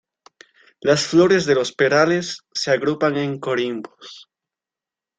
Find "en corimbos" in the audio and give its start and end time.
3.17-4.31